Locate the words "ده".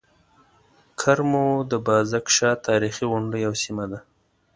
3.91-3.99